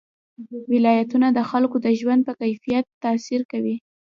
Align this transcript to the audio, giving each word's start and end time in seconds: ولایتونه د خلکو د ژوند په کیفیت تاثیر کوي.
ولایتونه 0.71 1.27
د 1.31 1.39
خلکو 1.49 1.77
د 1.85 1.87
ژوند 1.99 2.21
په 2.27 2.33
کیفیت 2.41 2.85
تاثیر 3.03 3.41
کوي. 3.51 3.75